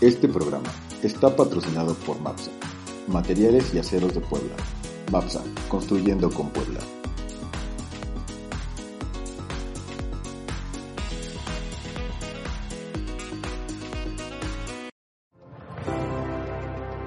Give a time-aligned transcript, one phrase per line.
[0.00, 0.68] Este programa
[1.02, 2.52] está patrocinado por MAPSA,
[3.08, 4.54] Materiales y Aceros de Puebla.
[5.10, 6.78] MAPSA, construyendo con Puebla.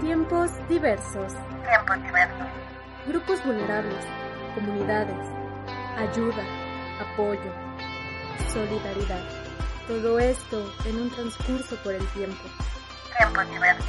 [0.02, 1.32] Tiempos diversos.
[1.64, 2.48] Tiempos diversos.
[3.08, 4.04] Grupos vulnerables.
[4.54, 5.30] Comunidades.
[5.96, 6.44] Ayuda.
[7.00, 7.54] Apoyo.
[8.52, 9.24] Solidaridad.
[9.88, 12.50] Todo esto en un transcurso por el tiempo.
[13.22, 13.86] Tiempos diversos.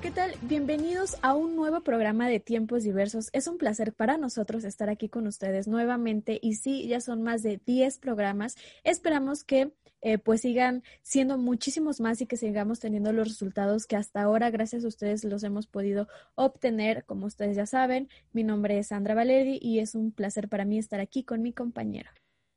[0.00, 0.32] ¿Qué tal?
[0.42, 3.30] Bienvenidos a un nuevo programa de Tiempos Diversos.
[3.32, 7.42] Es un placer para nosotros estar aquí con ustedes nuevamente y sí, ya son más
[7.42, 8.54] de 10 programas.
[8.84, 9.72] Esperamos que
[10.02, 14.50] eh, pues sigan siendo muchísimos más y que sigamos teniendo los resultados que hasta ahora,
[14.50, 16.06] gracias a ustedes, los hemos podido
[16.36, 17.04] obtener.
[17.06, 20.78] Como ustedes ya saben, mi nombre es Sandra Valeri y es un placer para mí
[20.78, 22.10] estar aquí con mi compañero.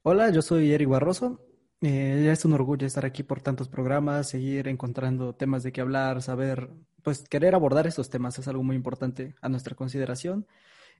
[0.03, 1.39] Hola, yo soy Eric Barroso.
[1.85, 6.21] Eh, es un orgullo estar aquí por tantos programas, seguir encontrando temas de qué hablar,
[6.21, 6.69] saber,
[7.01, 10.47] pues querer abordar estos temas es algo muy importante a nuestra consideración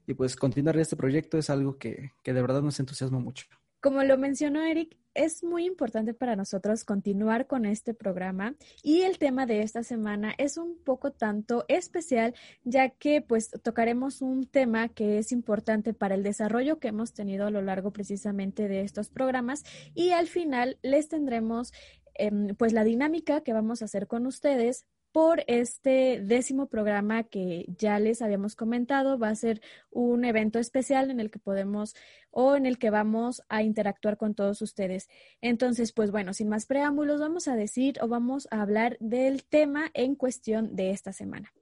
[0.08, 3.45] y pues continuar este proyecto es algo que, que de verdad nos entusiasma mucho.
[3.84, 9.17] Como lo mencionó Eric, es muy importante para nosotros continuar con este programa y el
[9.17, 14.88] tema de esta semana es un poco tanto especial ya que pues tocaremos un tema
[14.88, 19.09] que es importante para el desarrollo que hemos tenido a lo largo precisamente de estos
[19.09, 21.73] programas y al final les tendremos
[22.14, 27.66] em, pues la dinámica que vamos a hacer con ustedes por este décimo programa que
[27.78, 29.19] ya les habíamos comentado.
[29.19, 31.96] Va a ser un evento especial en el que podemos
[32.31, 35.07] o en el que vamos a interactuar con todos ustedes.
[35.40, 39.91] Entonces, pues bueno, sin más preámbulos, vamos a decir o vamos a hablar del tema
[39.94, 41.53] en cuestión de esta semana.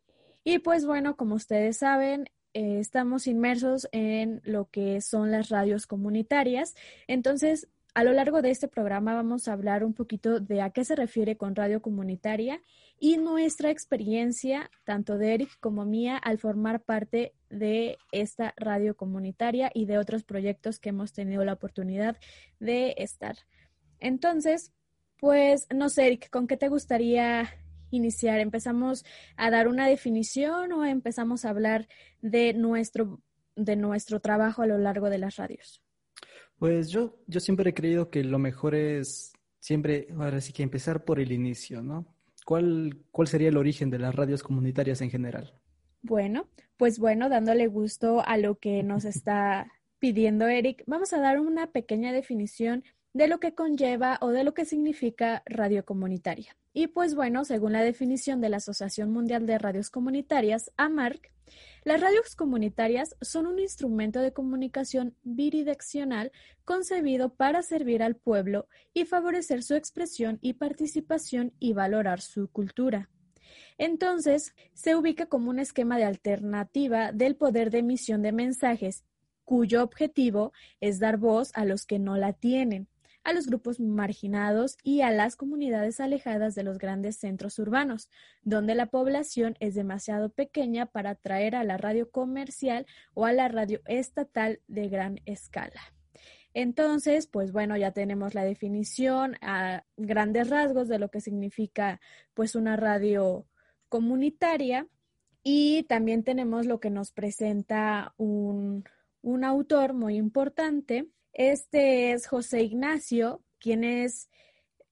[0.46, 5.88] Y pues bueno, como ustedes saben, eh, estamos inmersos en lo que son las radios
[5.88, 6.74] comunitarias.
[7.08, 10.86] Entonces, a lo largo de este programa vamos a hablar un poquito de a qué
[10.86, 12.62] se refiere con radio comunitaria
[13.00, 19.72] y nuestra experiencia, tanto de Eric como mía, al formar parte de esta radio comunitaria
[19.74, 22.18] y de otros proyectos que hemos tenido la oportunidad
[22.60, 23.36] de estar.
[24.00, 24.72] Entonces,
[25.20, 27.50] pues no sé, Eric, ¿con qué te gustaría
[27.90, 28.40] iniciar?
[28.40, 29.04] ¿Empezamos
[29.36, 31.88] a dar una definición o empezamos a hablar
[32.22, 33.20] de nuestro,
[33.56, 35.84] de nuestro trabajo a lo largo de las radios?
[36.62, 41.06] Pues yo, yo siempre he creído que lo mejor es siempre, ahora sí que empezar
[41.06, 42.06] por el inicio, ¿no?
[42.46, 45.60] ¿Cuál, ¿Cuál sería el origen de las radios comunitarias en general?
[46.04, 51.40] Bueno, pues bueno, dándole gusto a lo que nos está pidiendo Eric, vamos a dar
[51.40, 56.56] una pequeña definición de lo que conlleva o de lo que significa radio comunitaria.
[56.74, 61.32] Y pues bueno, según la definición de la Asociación Mundial de Radios Comunitarias, AMARC,
[61.84, 66.32] las radios comunitarias son un instrumento de comunicación bidireccional
[66.64, 73.10] concebido para servir al pueblo y favorecer su expresión y participación y valorar su cultura.
[73.80, 79.04] Entonces, se ubica como un esquema de alternativa del poder de emisión de mensajes
[79.44, 82.88] cuyo objetivo es dar voz a los que no la tienen,
[83.24, 88.10] a los grupos marginados y a las comunidades alejadas de los grandes centros urbanos,
[88.42, 93.48] donde la población es demasiado pequeña para atraer a la radio comercial o a la
[93.48, 95.82] radio estatal de gran escala.
[96.54, 102.02] Entonces, pues bueno, ya tenemos la definición a grandes rasgos de lo que significa
[102.34, 103.46] pues una radio
[103.88, 104.88] comunitaria
[105.44, 108.84] y también tenemos lo que nos presenta un,
[109.22, 114.30] un autor muy importante este es José Ignacio, quien es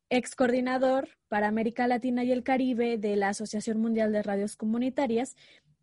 [0.10, 5.36] ex coordinador para América Latina y el Caribe de la Asociación Mundial de Radios Comunitarias,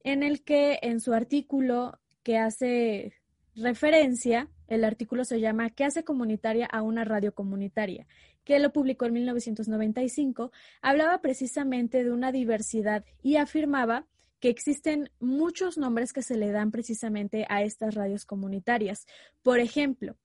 [0.03, 3.13] en el que en su artículo que hace
[3.55, 8.07] referencia, el artículo se llama ¿Qué hace comunitaria a una radio comunitaria?
[8.47, 14.07] que lo publicó en 1995, hablaba precisamente de una diversidad y afirmaba
[14.39, 19.05] que existen muchos nombres que se le dan precisamente a estas radios comunitarias.
[19.43, 20.17] Por ejemplo,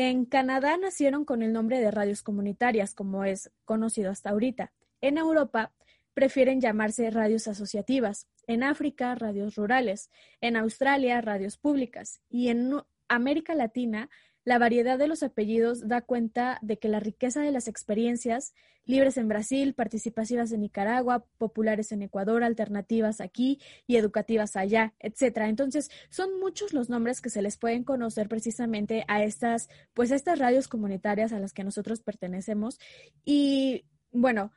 [0.00, 4.72] en Canadá nacieron con el nombre de radios comunitarias, como es conocido hasta ahorita.
[5.00, 5.72] En Europa
[6.14, 8.28] prefieren llamarse radios asociativas.
[8.46, 10.12] En África, radios rurales.
[10.40, 12.20] En Australia, radios públicas.
[12.30, 12.74] Y en
[13.08, 14.08] América Latina,
[14.48, 18.54] la variedad de los apellidos da cuenta de que la riqueza de las experiencias,
[18.86, 25.50] libres en Brasil, participativas en Nicaragua, populares en Ecuador, alternativas aquí y educativas allá, etcétera.
[25.50, 30.14] Entonces, son muchos los nombres que se les pueden conocer precisamente a estas, pues a
[30.14, 32.78] estas radios comunitarias a las que nosotros pertenecemos.
[33.26, 34.50] Y bueno,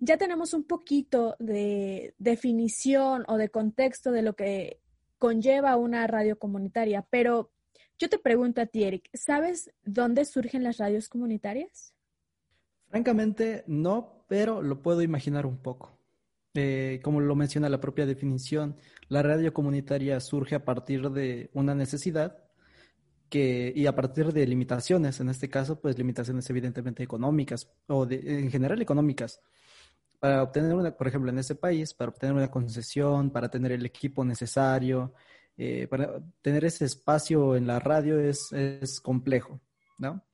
[0.00, 4.80] ya tenemos un poquito de definición o de contexto de lo que
[5.18, 7.52] conlleva una radio comunitaria, pero
[8.00, 11.94] yo te pregunto a ti, Eric, ¿sabes dónde surgen las radios comunitarias?
[12.88, 15.98] Francamente, no, pero lo puedo imaginar un poco.
[16.54, 18.76] Eh, como lo menciona la propia definición,
[19.08, 22.42] la radio comunitaria surge a partir de una necesidad
[23.28, 28.50] que, y a partir de limitaciones, en este caso, pues limitaciones evidentemente económicas o en
[28.50, 29.40] general económicas.
[30.18, 33.84] Para obtener una, por ejemplo, en ese país, para obtener una concesión, para tener el
[33.86, 35.14] equipo necesario,
[35.62, 39.60] eh, para tener ese espacio en la radio es, es complejo,
[39.98, 40.24] ¿no?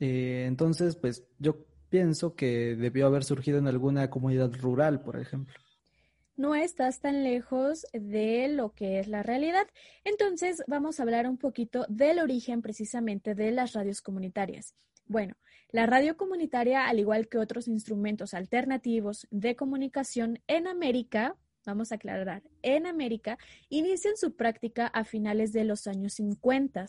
[0.00, 5.54] Eh, entonces, pues yo pienso que debió haber surgido en alguna comunidad rural, por ejemplo.
[6.36, 9.66] No estás tan lejos de lo que es la realidad.
[10.04, 14.74] Entonces, vamos a hablar un poquito del origen precisamente de las radios comunitarias.
[15.04, 15.34] Bueno,
[15.68, 21.36] la radio comunitaria, al igual que otros instrumentos alternativos de comunicación en América,
[21.66, 26.86] vamos a aclarar, en América, inician su práctica a finales de los años 50.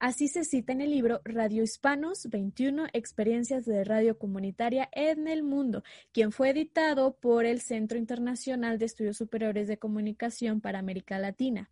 [0.00, 5.42] Así se cita en el libro Radio Hispanos 21 Experiencias de Radio Comunitaria en el
[5.42, 11.18] Mundo, quien fue editado por el Centro Internacional de Estudios Superiores de Comunicación para América
[11.18, 11.68] Latina.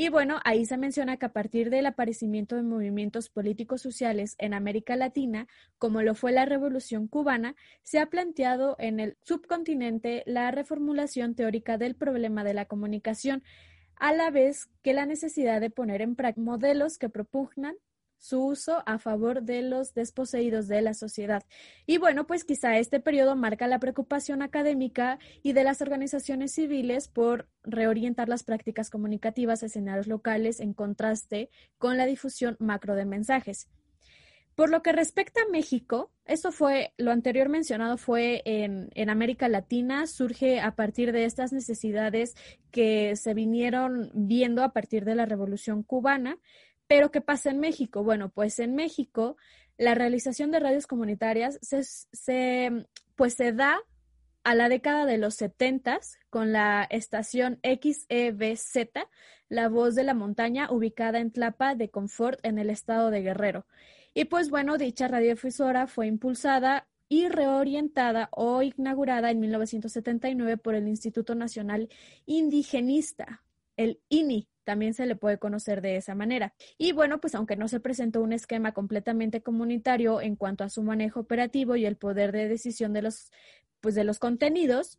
[0.00, 4.54] Y bueno, ahí se menciona que a partir del aparecimiento de movimientos políticos sociales en
[4.54, 10.52] América Latina, como lo fue la Revolución cubana, se ha planteado en el subcontinente la
[10.52, 13.42] reformulación teórica del problema de la comunicación,
[13.96, 17.74] a la vez que la necesidad de poner en práctica modelos que propugnan
[18.18, 21.44] su uso a favor de los desposeídos de la sociedad.
[21.86, 27.08] Y bueno, pues quizá este periodo marca la preocupación académica y de las organizaciones civiles
[27.08, 33.04] por reorientar las prácticas comunicativas a escenarios locales en contraste con la difusión macro de
[33.04, 33.68] mensajes.
[34.58, 39.48] Por lo que respecta a México, esto fue, lo anterior mencionado fue en, en, América
[39.48, 42.34] Latina, surge a partir de estas necesidades
[42.72, 46.38] que se vinieron viendo a partir de la Revolución cubana
[46.88, 48.02] pero ¿qué pasa en México?
[48.02, 49.36] Bueno, pues en México
[49.76, 53.78] la realización de radios comunitarias se, pues se da
[54.42, 56.00] a la década de los 70
[56.30, 58.88] con la estación XEBZ,
[59.48, 63.66] La Voz de la Montaña, ubicada en Tlapa de Confort en el estado de Guerrero.
[64.14, 70.88] Y pues bueno, dicha radiodifusora fue impulsada y reorientada o inaugurada en 1979 por el
[70.88, 71.88] Instituto Nacional
[72.26, 73.44] Indigenista,
[73.76, 76.52] el INI, también se le puede conocer de esa manera.
[76.76, 80.82] Y bueno, pues aunque no se presentó un esquema completamente comunitario en cuanto a su
[80.82, 83.32] manejo operativo y el poder de decisión de los,
[83.80, 84.98] pues de los contenidos,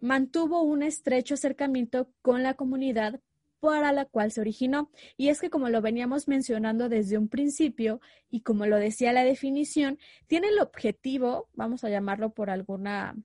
[0.00, 3.20] mantuvo un estrecho acercamiento con la comunidad
[3.60, 4.90] para la cual se originó.
[5.18, 8.00] Y es que como lo veníamos mencionando desde un principio
[8.30, 13.16] y como lo decía la definición, tiene el objetivo, vamos a llamarlo por alguna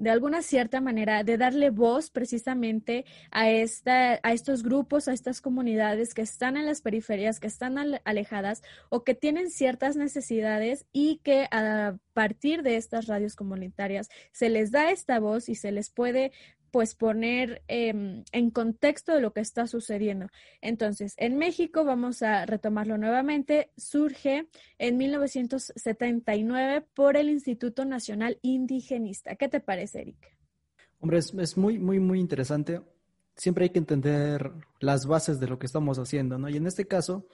[0.00, 5.42] de alguna cierta manera, de darle voz precisamente a, esta, a estos grupos, a estas
[5.42, 11.18] comunidades que están en las periferias, que están alejadas o que tienen ciertas necesidades y
[11.18, 15.90] que a partir de estas radios comunitarias se les da esta voz y se les
[15.90, 16.32] puede
[16.70, 20.28] pues poner em, en contexto de lo que está sucediendo.
[20.60, 24.48] Entonces, en México, vamos a retomarlo nuevamente, surge
[24.78, 29.36] en 1979 por el Instituto Nacional Indigenista.
[29.36, 30.36] ¿Qué te parece, Eric?
[31.00, 32.80] Hombre, es, es muy, muy, muy interesante.
[33.36, 36.48] Siempre hay que entender las bases de lo que estamos haciendo, ¿no?
[36.48, 37.26] Y en este caso,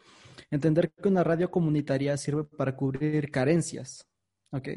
[0.51, 4.07] entender que una radio comunitaria sirve para cubrir carencias,
[4.53, 4.69] ¿ok?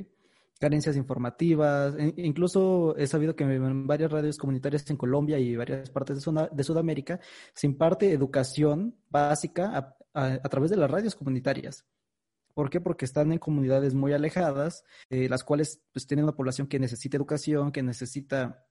[0.59, 1.95] Carencias informativas.
[1.95, 6.63] E incluso he sabido que en varias radios comunitarias en Colombia y varias partes de,
[6.63, 7.19] Sudamérica
[7.53, 11.85] se imparte educación básica a, través de las radios comunitarias.
[12.53, 12.81] ¿Por qué?
[12.81, 17.15] Porque están en comunidades muy alejadas, eh, las cuales pues, tienen una población que necesita
[17.15, 18.65] educación, que necesita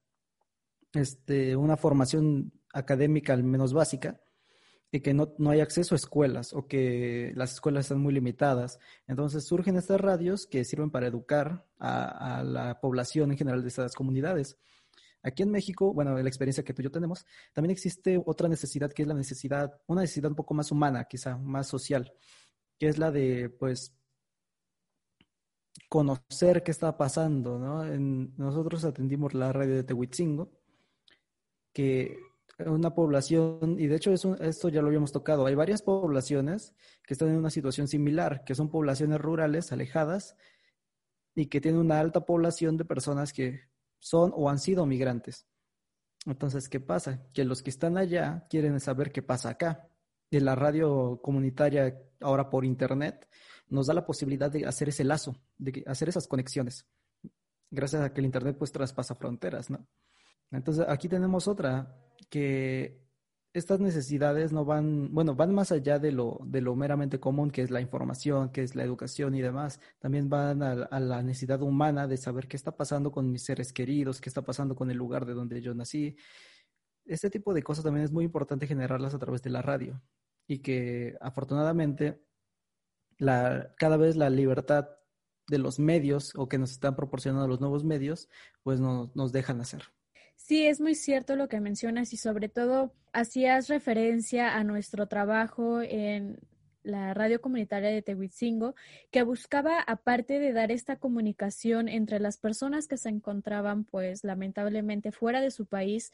[0.93, 4.21] este, una formación académica al menos básica
[4.91, 8.79] y que no, no, hay acceso a escuelas o que las escuelas están muy limitadas.
[9.07, 13.95] Entonces surgen estas radios que sirven para educar a, la población en general de estas
[13.95, 14.59] comunidades.
[15.23, 18.93] Aquí en México, bueno, la experiencia que tú y yo tenemos, también existe otra necesidad
[18.93, 22.13] que es la necesidad, una necesidad un poco más humana, quizá más social,
[22.79, 23.95] que es la de, pues,
[25.89, 27.85] conocer qué está pasando, ¿no?
[28.37, 30.51] nosotros atendimos la radio de Tehuitzingo,
[31.73, 32.19] que
[32.67, 36.75] una población, y de hecho eso, esto ya lo habíamos tocado, hay varias poblaciones
[37.05, 40.37] que están en una situación similar, que son poblaciones rurales alejadas
[41.35, 43.69] y que tienen una alta población de personas que
[44.01, 45.47] son o han sido migrantes.
[46.27, 47.23] Entonces, ¿qué pasa?
[47.33, 49.89] Que los que están allá quieren saber qué pasa acá.
[50.31, 53.29] Y la radio comunitaria, ahora por internet,
[53.69, 56.87] nos da la posibilidad de hacer ese lazo, de hacer esas conexiones.
[57.71, 59.87] Gracias a que el internet pues traspasa fronteras, ¿no?
[60.51, 61.95] Entonces, aquí tenemos otra,
[62.31, 63.09] que
[63.55, 67.63] estas necesidades no van, bueno, van más allá de lo, de lo meramente común, que
[67.63, 69.81] es la información, que es la educación y demás.
[69.99, 74.21] También van a, la necesidad humana de saber qué está pasando con mis seres queridos,
[74.21, 76.17] qué está pasando con el lugar de donde yo nací.
[77.05, 80.01] Este tipo de cosas también es muy importante generarlas a través de la radio
[80.47, 82.23] y que afortunadamente
[83.19, 84.89] la, cada vez la libertad
[85.49, 88.29] de los medios o que nos están proporcionando los nuevos medios,
[88.63, 89.85] pues no, nos dejan hacer.
[90.49, 95.83] Sí, es muy cierto lo que mencionas y sobre todo hacías referencia a nuestro trabajo
[95.83, 96.39] en
[96.83, 98.75] la radio comunitaria de Tehuitzingo,
[99.11, 105.13] que buscaba, aparte de dar esta comunicación entre las personas que se encontraban, pues lamentablemente
[105.13, 106.13] fuera de su país,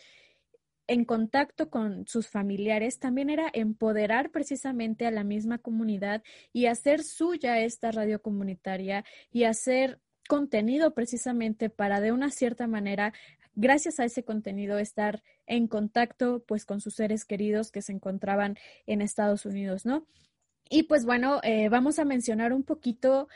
[0.89, 7.05] en contacto con sus familiares, también era empoderar precisamente a la misma comunidad y hacer
[7.05, 13.13] suya esta radio comunitaria y hacer contenido precisamente para de una cierta manera
[13.55, 18.57] gracias a ese contenido estar en contacto pues con sus seres queridos que se encontraban
[18.87, 20.07] en Estados Unidos, ¿no?
[20.69, 23.29] Y pues bueno, eh, vamos a mencionar un poquito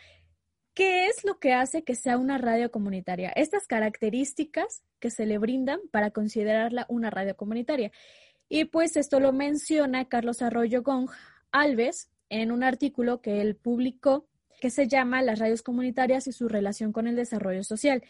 [0.74, 5.38] qué es lo que hace que sea una radio comunitaria, estas características que se le
[5.38, 7.92] brindan para considerarla una radio comunitaria.
[8.48, 11.10] Y pues esto lo menciona Carlos Arroyo Gong
[11.52, 14.26] Alves en un artículo que él publicó
[14.60, 18.02] que se llama Las radios comunitarias y su relación con el desarrollo social.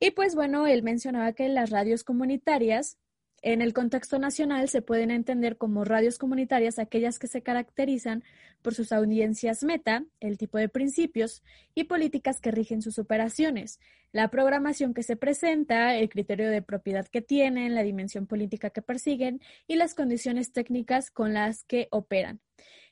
[0.00, 2.98] Y pues bueno, él mencionaba que las radios comunitarias
[3.42, 8.22] en el contexto nacional se pueden entender como radios comunitarias aquellas que se caracterizan
[8.62, 11.42] por sus audiencias meta, el tipo de principios
[11.74, 13.80] y políticas que rigen sus operaciones,
[14.12, 18.82] la programación que se presenta, el criterio de propiedad que tienen, la dimensión política que
[18.82, 22.40] persiguen y las condiciones técnicas con las que operan.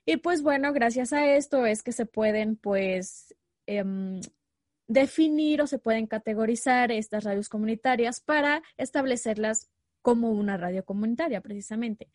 [0.07, 3.35] Y pues bueno, gracias a esto es que se pueden pues
[3.67, 4.21] em,
[4.89, 9.69] definir o se pueden categorizar estas radios comunitarias para establecerlas
[10.03, 12.09] como una radio comunitaria, precisamente.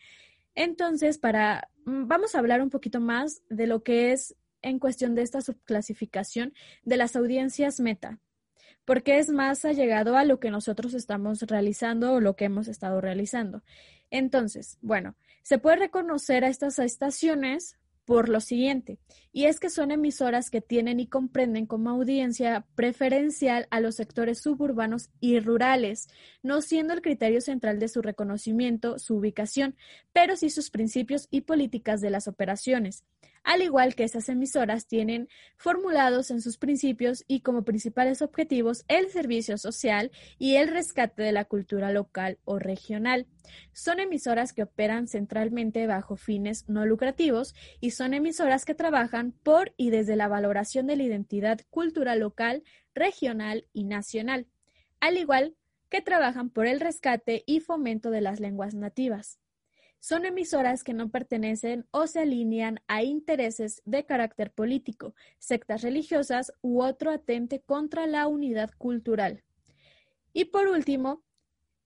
[0.56, 5.14] Entonces, para, mm, vamos a hablar un poquito más de lo que es en cuestión
[5.16, 6.54] de esta subclasificación
[6.84, 8.20] de las audiencias meta,
[8.86, 13.02] porque es más allegado a lo que nosotros estamos realizando o lo que hemos estado
[13.02, 13.64] realizando.
[14.10, 19.00] Entonces, bueno, se puede reconocer a estas estaciones por lo siguiente,
[19.32, 24.42] y es que son emisoras que tienen y comprenden como audiencia preferencial a los sectores
[24.42, 26.10] suburbanos y rurales,
[26.42, 29.76] no siendo el criterio central de su reconocimiento su ubicación,
[30.12, 33.04] pero sí sus principios y políticas de las operaciones
[33.44, 39.10] al igual que esas emisoras tienen formulados en sus principios y como principales objetivos el
[39.10, 43.28] servicio social y el rescate de la cultura local o regional.
[43.74, 49.74] Son emisoras que operan centralmente bajo fines no lucrativos y son emisoras que trabajan por
[49.78, 52.64] y desde la valoración de la identidad cultural local,
[52.96, 54.48] regional y nacional,
[55.00, 55.56] al igual
[55.90, 59.40] que trabajan por el rescate y fomento de las lenguas nativas
[60.04, 66.52] son emisoras que no pertenecen o se alinean a intereses de carácter político, sectas religiosas
[66.62, 69.46] u otro atente contra la unidad cultural.
[70.34, 71.24] Y por último,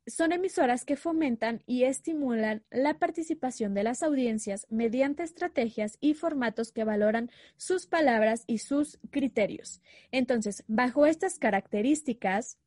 [0.08, 6.72] son emisoras que fomentan y estimulan la participación de las audiencias mediante estrategias y formatos
[6.72, 9.80] que valoran sus palabras y sus criterios.
[10.12, 12.58] Entonces, bajo estas características,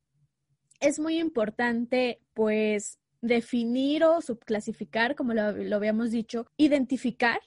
[0.79, 7.39] es muy importante, pues, definir o subclasificar, como lo, habíamos dicho, identificar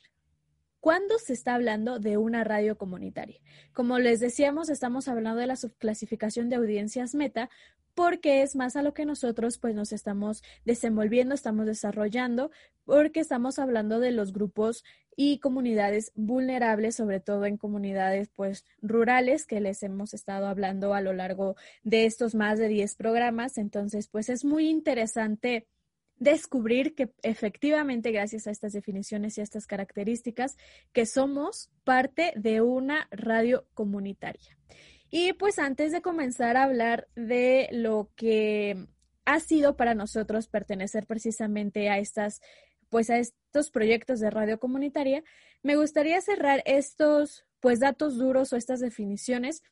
[0.80, 3.40] cuándo se está hablando de una radio comunitaria.
[3.72, 7.50] Como les decíamos, estamos hablando de la subclasificación de audiencias meta
[7.94, 12.50] porque es más a lo que nosotros pues nos estamos desenvolviendo, estamos desarrollando,
[12.84, 14.84] porque estamos hablando de los grupos
[15.16, 21.00] y comunidades vulnerables, sobre todo en comunidades pues rurales que les hemos estado hablando a
[21.00, 23.58] lo largo de estos más de 10 programas.
[23.58, 25.66] Entonces, pues es muy interesante
[26.16, 30.56] descubrir que efectivamente gracias a estas definiciones y a estas características
[30.92, 34.56] que somos parte de una radio comunitaria.
[35.16, 38.88] Y pues antes de comenzar a hablar de lo que
[39.24, 42.40] ha sido para nosotros pertenecer precisamente a estas
[42.88, 45.22] pues a estos proyectos de radio comunitaria,
[45.62, 49.62] me gustaría cerrar estos pues datos duros o estas definiciones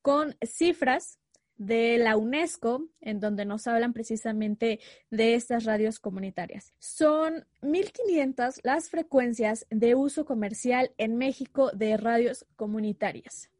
[0.00, 1.18] con cifras
[1.56, 4.78] de la UNESCO, en donde nos hablan precisamente
[5.10, 6.72] de estas radios comunitarias.
[6.78, 13.50] Son 1.500 las frecuencias de uso comercial en México de radios comunitarias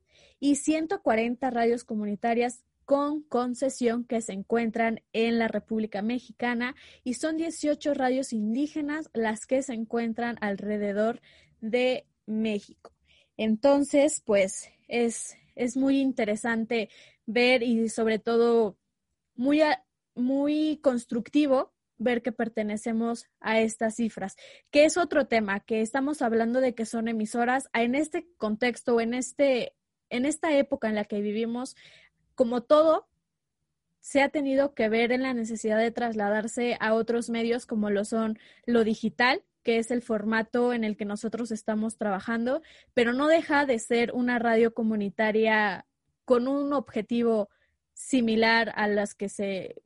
[0.44, 7.38] y 140 radios comunitarias con concesión que se encuentran en la República Mexicana y son
[7.38, 11.22] 18 radios indígenas las que se encuentran alrededor
[11.62, 12.92] de México.
[13.38, 16.90] Entonces, pues es, es muy interesante
[17.24, 18.76] ver y sobre todo
[19.36, 19.62] muy,
[20.14, 24.36] muy constructivo ver que pertenecemos a estas cifras,
[24.70, 29.14] que es otro tema, que estamos hablando de que son emisoras en este contexto, en,
[29.14, 29.72] este,
[30.14, 31.76] en esta época en la que vivimos,
[32.34, 33.08] como todo,
[34.00, 38.04] se ha tenido que ver en la necesidad de trasladarse a otros medios como lo
[38.04, 42.60] son lo digital, que es el formato en el que nosotros estamos trabajando,
[42.92, 45.86] pero no deja de ser una radio comunitaria
[46.26, 47.48] con un objetivo
[47.94, 49.76] similar a las que se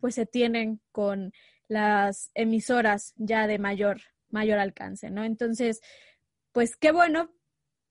[0.00, 1.32] pues se tienen con
[1.66, 5.24] las emisoras ya de mayor mayor alcance, ¿no?
[5.24, 5.80] Entonces,
[6.52, 7.30] pues qué bueno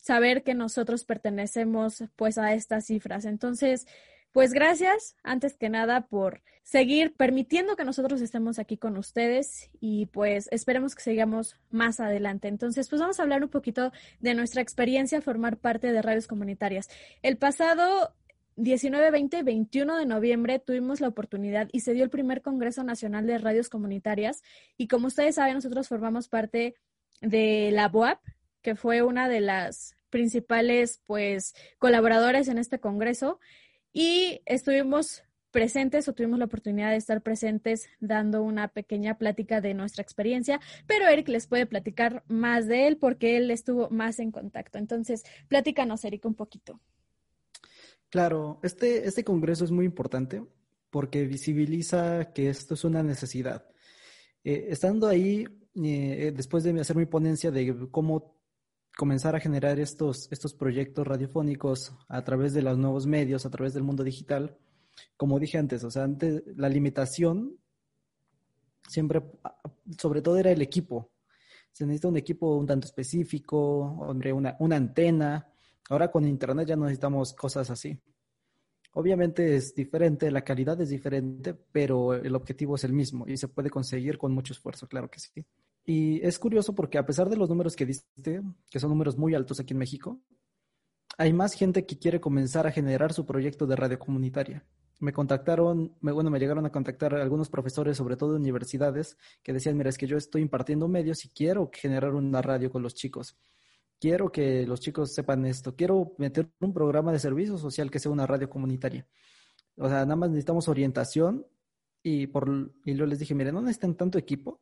[0.04, 3.24] saber que nosotros pertenecemos pues a estas cifras.
[3.24, 3.88] Entonces,
[4.34, 10.08] pues gracias, antes que nada, por seguir permitiendo que nosotros estemos aquí con ustedes y
[10.08, 12.50] pues esperemos que sigamos más adelante.
[12.50, 16.90] Entonces, pues vamos a hablar un poquito de nuestra experiencia formar parte de radios comunitarias.
[17.22, 18.14] El pasado
[18.58, 23.26] 19, 20 21 de noviembre tuvimos la oportunidad y se dio el primer Congreso Nacional
[23.26, 24.44] de Radios Comunitarias
[24.76, 26.76] y como ustedes saben, nosotros formamos parte
[27.22, 28.20] de la BOAP,
[28.64, 33.40] que fue una de las principales pues colaboradores en este congreso
[33.92, 39.76] y estuvimos presentes o tuvimos la oportunidad de estar presentes dando una pequeña plática de
[39.76, 44.32] nuestra experiencia, pero Eric les puede platicar más de él porque él estuvo más en
[44.32, 44.80] contacto.
[44.80, 46.82] Entonces, platícanos, Eric, un poquito.
[48.10, 50.44] Claro, este, este congreso es muy importante
[50.90, 53.66] porque visibiliza que esto es una necesidad.
[54.44, 58.33] Eh, estando ahí, eh, después de hacer mi ponencia de cómo
[58.98, 63.74] comenzar a generar estos, estos proyectos radiofónicos a través de los nuevos medios, a través
[63.74, 64.58] del mundo digital,
[65.18, 67.58] como dije antes, o sea, antes la limitación
[68.88, 69.22] siempre,
[69.98, 71.12] sobre todo era el equipo.
[71.72, 75.48] Se necesita un equipo un tanto específico, hombre, una, una antena.
[75.90, 78.00] Ahora con internet ya no necesitamos cosas así.
[78.94, 83.48] Obviamente es diferente, la calidad es diferente, pero el objetivo es el mismo y se
[83.48, 85.44] puede conseguir con mucho esfuerzo, claro que sí.
[85.86, 89.36] Y es curioso porque a pesar de los números que diste, que son números muy
[89.36, 90.22] altos aquí en México,
[91.18, 94.66] hay más gente que quiere comenzar a generar su proyecto de radio comunitaria.
[95.00, 99.52] Me contactaron, me, bueno, me llegaron a contactar algunos profesores, sobre todo de universidades, que
[99.52, 102.96] decían, mira, es que yo estoy impartiendo medios y quiero generar una radio con los
[102.96, 103.38] chicos.
[104.00, 105.76] Quiero que los chicos sepan esto.
[105.76, 109.06] Quiero meter un programa de servicio social que sea una radio comunitaria.
[109.78, 111.46] O sea, nada más necesitamos orientación
[112.02, 114.62] y, por, y yo les dije, mire, no necesitan tanto equipo,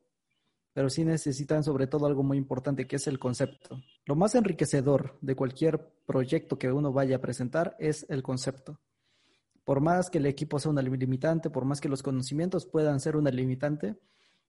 [0.72, 3.80] pero sí necesitan sobre todo algo muy importante que es el concepto.
[4.06, 8.80] Lo más enriquecedor de cualquier proyecto que uno vaya a presentar es el concepto.
[9.64, 13.16] Por más que el equipo sea una limitante, por más que los conocimientos puedan ser
[13.16, 13.96] una limitante,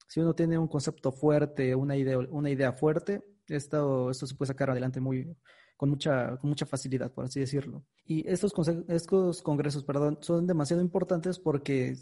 [0.08, 4.48] si uno tiene un concepto fuerte, una idea, una idea fuerte, esto, esto se puede
[4.48, 5.36] sacar adelante muy,
[5.76, 7.84] con, mucha, mucha facilidad, por así decirlo.
[8.04, 8.52] Y estos,
[8.88, 11.96] estos congresos perdón, son demasiado importantes porque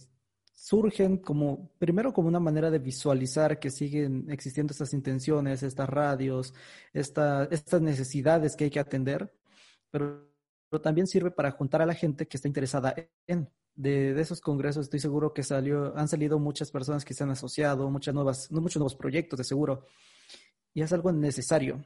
[0.54, 6.54] surgen como, primero como una manera de visualizar que siguen existiendo estas intenciones, estas radios,
[6.92, 9.32] esta, estas necesidades que hay que atender,
[9.90, 10.30] pero,
[10.82, 12.94] también sirve para juntar a la gente que está interesada
[13.26, 13.50] en.
[13.74, 17.30] De, de, esos congresos estoy seguro que salió, han salido muchas personas que se han
[17.30, 19.86] asociado, muchas nuevas, muchos nuevos proyectos de seguro.
[20.74, 21.84] Y es algo necesario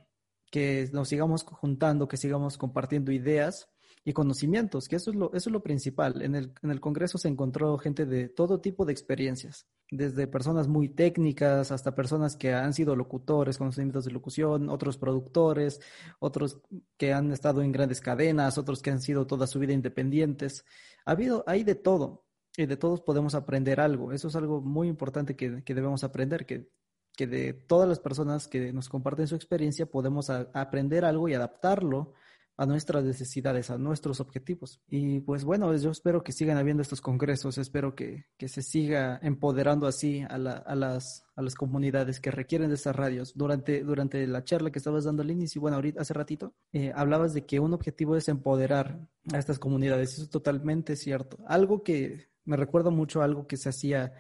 [0.50, 3.68] que nos sigamos juntando, que sigamos compartiendo ideas
[4.06, 6.22] y conocimientos, que eso es lo, eso es lo principal.
[6.22, 10.68] En el, en el Congreso se encontró gente de todo tipo de experiencias, desde personas
[10.68, 15.80] muy técnicas hasta personas que han sido locutores, conocimientos de locución, otros productores,
[16.20, 16.60] otros
[16.96, 20.64] que han estado en grandes cadenas, otros que han sido toda su vida independientes.
[21.04, 24.12] Ha habido, hay de todo y de todos podemos aprender algo.
[24.12, 26.70] Eso es algo muy importante que, que debemos aprender, que,
[27.16, 32.14] que de todas las personas que nos comparten su experiencia podemos aprender algo y adaptarlo
[32.58, 34.80] a nuestras necesidades, a nuestros objetivos.
[34.88, 39.18] Y pues bueno, yo espero que sigan habiendo estos congresos, espero que, que se siga
[39.22, 43.34] empoderando así a, la, a, las, a las comunidades que requieren de estas radios.
[43.34, 47.34] Durante, durante la charla que estabas dando al inicio, bueno, ahorita hace ratito, eh, hablabas
[47.34, 51.38] de que un objetivo es empoderar a estas comunidades, eso es totalmente cierto.
[51.46, 54.14] Algo que me recuerda mucho a algo que se hacía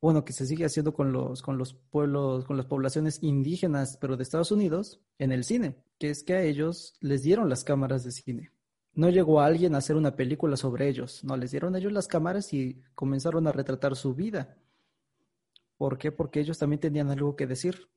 [0.00, 4.16] bueno, que se sigue haciendo con los, con los pueblos, con las poblaciones indígenas, pero
[4.16, 8.04] de Estados Unidos, en el cine, que es que a ellos les dieron las cámaras
[8.04, 8.52] de cine.
[8.94, 12.52] no llegó alguien a hacer una película sobre ellos, no, les dieron ellos las cámaras
[12.54, 14.56] y comenzaron a retratar su vida.
[15.76, 16.12] ¿Por qué?
[16.12, 17.88] Porque ellos también tenían algo que decir.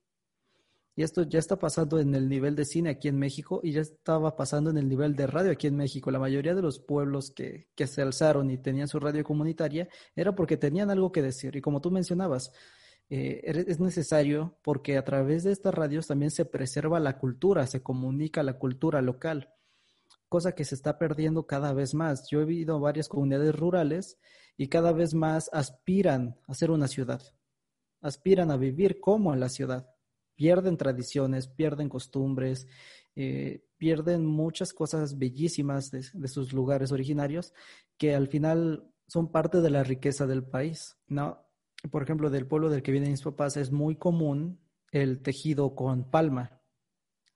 [0.96, 3.80] Y esto ya está pasando en el nivel de cine aquí en México y ya
[3.80, 6.10] estaba pasando en el nivel de radio aquí en México.
[6.10, 10.34] La mayoría de los pueblos que, que se alzaron y tenían su radio comunitaria era
[10.34, 11.56] porque tenían algo que decir.
[11.56, 12.52] Y como tú mencionabas,
[13.10, 17.82] eh, es necesario porque a través de estas radios también se preserva la cultura, se
[17.82, 19.52] comunica la cultura local,
[20.28, 22.28] cosa que se está perdiendo cada vez más.
[22.30, 24.18] Yo he ido a varias comunidades rurales
[24.56, 27.22] y cada vez más aspiran a ser una ciudad,
[28.00, 29.86] aspiran a vivir como en la ciudad
[30.40, 32.66] pierden tradiciones, pierden costumbres,
[33.14, 37.52] eh, pierden muchas cosas bellísimas de, sus lugares originarios
[37.98, 41.46] que al final son parte de la riqueza del país, ¿no?
[41.90, 46.10] Por ejemplo, del pueblo del que vienen mis papás es muy común el tejido con
[46.10, 46.60] palma,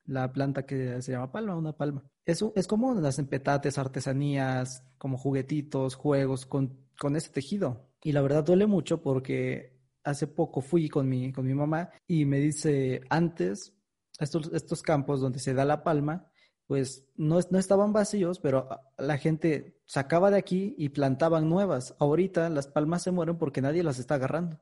[0.05, 2.05] la planta que se llama palma, una palma.
[2.25, 7.91] Eso es como las empetates, artesanías, como juguetitos, juegos con, con ese tejido.
[8.03, 12.25] Y la verdad duele mucho porque hace poco fui con mi, con mi mamá y
[12.25, 13.75] me dice, antes,
[14.19, 16.31] estos, estos campos donde se da la palma,
[16.67, 21.95] pues no, no estaban vacíos, pero la gente sacaba de aquí y plantaban nuevas.
[21.99, 24.61] Ahorita las palmas se mueren porque nadie las está agarrando.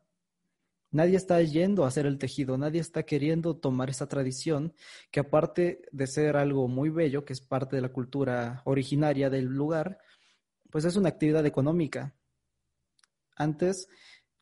[0.91, 4.75] Nadie está yendo a hacer el tejido, nadie está queriendo tomar esa tradición
[5.11, 9.47] que aparte de ser algo muy bello, que es parte de la cultura originaria del
[9.47, 9.99] lugar,
[10.71, 12.15] pues es una actividad económica.
[13.37, 13.89] Antes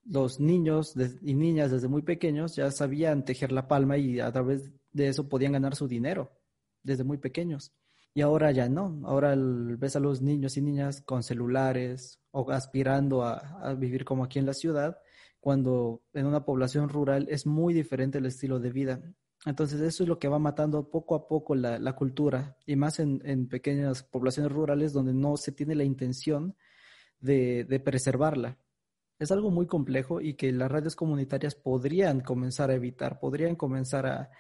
[0.05, 4.73] los niños y niñas desde muy pequeños ya sabían tejer la palma y a través
[4.91, 6.40] de eso podían ganar su dinero
[6.83, 7.73] desde muy pequeños.
[8.13, 13.23] Y ahora ya no, ahora ves a los niños y niñas con celulares o aspirando
[13.25, 14.99] a, vivir como aquí en la ciudad,
[15.39, 19.01] cuando en una población rural es muy diferente el estilo de vida.
[19.47, 23.49] Entonces eso es lo que va matando poco a poco la, cultura y más en,
[23.49, 26.57] pequeñas poblaciones rurales donde no se tiene la intención
[27.21, 28.59] de preservarla
[29.21, 34.31] es algo muy complejo y que las radios comunitarias podrían comenzar a evitar, podrían comenzar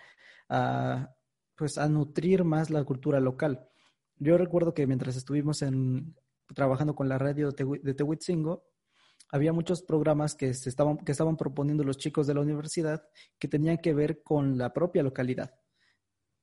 [0.48, 1.14] a,
[1.61, 3.68] pues, a nutrir más la cultura local.
[4.16, 6.16] Yo recuerdo que mientras estuvimos en,
[6.55, 8.64] trabajando con la radio de Tehuitzingo,
[9.31, 13.07] había muchos programas que, se estaban, que estaban proponiendo los chicos de la universidad
[13.38, 15.55] que tenían que ver con la propia localidad.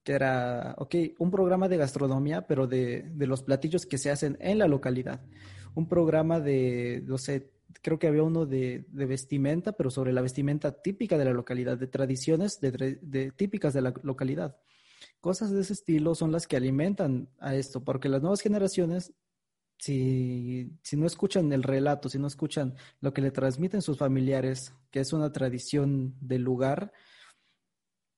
[0.03, 4.37] Que era, ok, un programa de gastronomía, pero de, de los platillos que se hacen
[4.39, 5.25] en la localidad.
[5.73, 7.51] Un programa de, no sé,
[7.81, 11.87] creo que había uno de, vestimenta, pero sobre la vestimenta típica de la localidad, de
[11.87, 14.57] tradiciones de, típicas de la localidad.
[15.21, 19.13] Cosas de ese estilo son las que alimentan a esto, porque las nuevas generaciones,
[19.77, 24.73] si, si no escuchan el relato, si no escuchan lo que le transmiten sus familiares,
[24.91, 26.93] que es una tradición del lugar,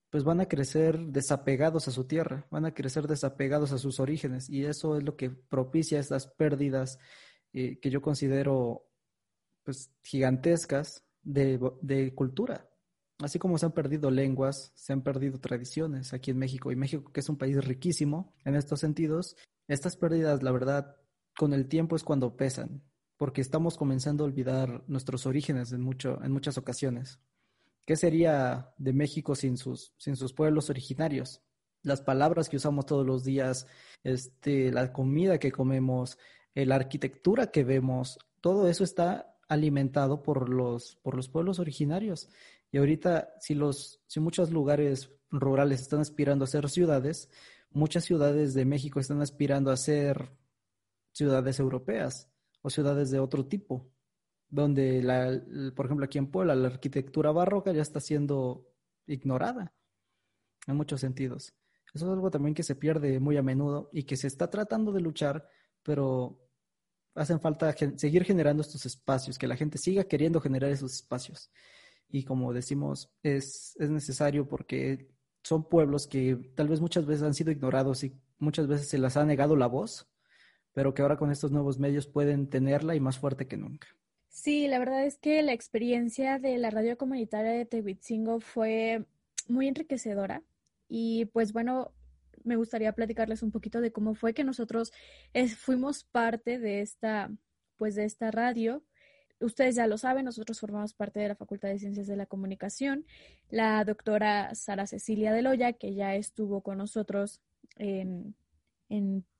[0.10, 4.50] pues van a crecer desapegados a su tierra, van a crecer desapegados a sus orígenes,
[4.50, 7.00] y eso es lo que propicia estas pérdidas
[7.54, 8.88] eh, que yo considero
[9.64, 12.69] pues, gigantescas de, cultura.
[13.20, 16.72] Así como se han perdido lenguas, se han perdido tradiciones aquí en México.
[16.72, 19.36] Y México, que es un país riquísimo en estos sentidos,
[19.68, 20.96] estas pérdidas, la verdad,
[21.38, 22.82] con el tiempo es cuando pesan,
[23.18, 27.20] porque estamos comenzando a olvidar nuestros orígenes en, mucho, en muchas ocasiones.
[27.86, 31.42] ¿Qué sería de México sin sus, sin sus pueblos originarios?
[31.82, 33.68] Las palabras que usamos todos los días,
[34.04, 36.18] este, la comida que comemos,
[36.56, 42.30] eh, la arquitectura que vemos, todo eso está alimentado por los, por los pueblos originarios.
[42.72, 47.30] Y ahorita, si, los, si muchos lugares rurales están aspirando a ser ciudades,
[47.72, 50.32] muchas ciudades de México están aspirando a ser
[51.12, 52.30] ciudades europeas
[52.62, 53.92] o ciudades de otro tipo,
[54.50, 55.42] donde, la,
[55.76, 58.68] por ejemplo, aquí en Puebla, la arquitectura barroca ya está siendo
[59.06, 59.74] ignorada
[60.68, 61.54] en muchos sentidos.
[61.94, 64.92] Eso es algo también que se pierde muy a menudo y que se está tratando
[64.92, 65.48] de luchar,
[65.84, 66.40] pero
[67.16, 71.52] hacen falta seguir generando estos espacios, que la gente siga queriendo generar esos espacios.
[72.10, 75.10] Y como decimos, es, es necesario porque
[75.44, 79.16] son pueblos que tal vez muchas veces han sido ignorados y muchas veces se les
[79.18, 80.10] ha negado la voz,
[80.74, 83.88] pero que ahora con estos nuevos medios pueden tenerla y más fuerte que nunca.
[84.30, 89.06] Sí, la verdad es que la experiencia de la radio comunitaria de Tehuitzingo fue
[89.48, 90.44] muy enriquecedora
[90.88, 91.94] y pues bueno,
[92.44, 94.92] me gustaría platicarles un poquito de cómo fue que nosotros
[95.58, 97.32] fuimos parte de esta,
[97.78, 98.84] pues de esta radio.
[99.40, 103.06] Ustedes ya lo saben, nosotros formamos parte de la Facultad de Ciencias de la Comunicación.
[103.50, 107.42] La doctora Sara Cecilia de Loya, que ya estuvo con nosotros
[107.78, 108.36] en,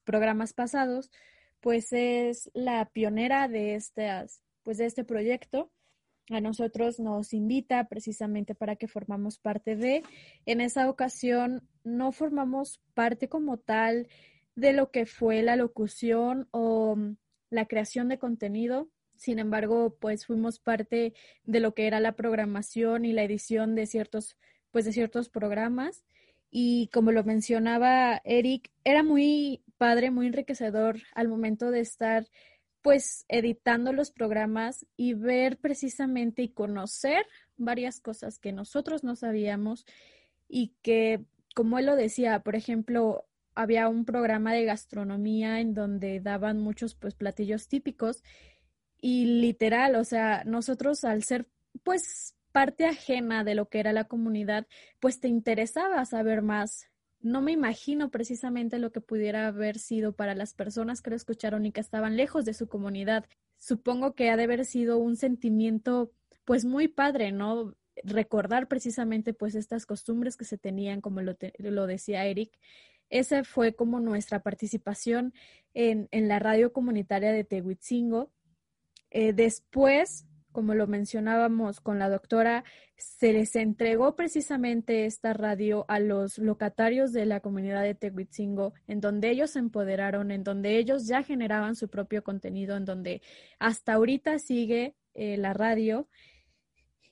[0.04, 1.12] programas pasados,
[1.60, 5.72] pues es la pionera de, estas, pues de este proyecto
[6.30, 10.04] a nosotros nos invita precisamente para que formamos parte de.
[10.46, 14.08] En esa ocasión no formamos parte como tal
[14.56, 16.98] de lo que fue la locución o
[17.50, 18.90] la creación de contenido.
[19.20, 23.86] Sin embargo, pues fuimos parte de lo que era la programación y la edición de
[23.86, 24.38] ciertos,
[24.72, 26.06] pues de ciertos programas.
[26.50, 32.28] Y como lo mencionaba Eric, era muy padre, muy enriquecedor al momento de estar
[32.82, 37.26] pues editando los programas y ver precisamente y conocer
[37.58, 39.86] varias cosas que nosotros no sabíamos
[40.48, 46.22] y que, como él lo decía, por ejemplo, había un programa de gastronomía en donde
[46.22, 48.24] daban muchos pues platillos típicos
[49.02, 51.48] y literal, o sea, nosotros al ser
[51.84, 54.68] pues parte ajena de lo que era la comunidad,
[55.00, 56.88] pues te interesaba saber más.
[57.22, 61.66] No me imagino precisamente lo que pudiera haber sido para las personas que lo escucharon
[61.66, 63.26] y que estaban lejos de su comunidad.
[63.58, 66.12] Supongo que ha de haber sido un sentimiento
[66.46, 67.76] pues muy padre, ¿no?
[68.04, 72.58] Recordar precisamente pues estas costumbres que se tenían, como lo, lo decía Eric,
[73.10, 75.34] esa fue como nuestra participación
[75.74, 78.32] en, la radio comunitaria de Tehuitzingo.
[79.12, 82.64] Eh, después, como lo mencionábamos con la doctora,
[82.98, 89.00] se les entregó precisamente esta radio a los locatarios de la comunidad de Tehuitzingo, en
[89.00, 93.22] donde ellos se empoderaron, en donde ellos ya generaban su propio contenido, en donde
[93.58, 96.08] hasta ahorita sigue eh, la radio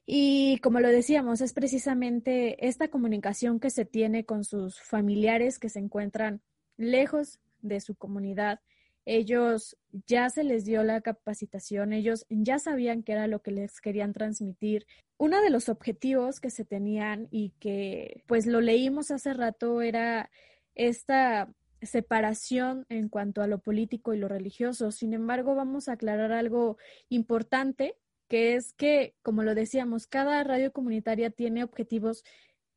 [0.09, 5.67] y como lo decíamos, es precisamente esta comunicación que se tiene con sus familiares que
[5.67, 6.41] se encuentran
[6.77, 8.61] lejos de su comunidad.
[9.09, 13.79] Ellos ya se les dio la capacitación, ellos ya sabían qué era lo que les
[13.79, 14.85] querían transmitir.
[15.17, 20.29] Uno de los objetivos que se tenían y que pues lo leímos hace rato era
[20.75, 21.49] esta
[21.81, 24.91] separación en cuanto a lo político y lo religioso.
[24.91, 27.95] Sin embargo, vamos a aclarar algo importante
[28.27, 32.25] que es que, como lo decíamos, cada radio comunitaria tiene objetivos,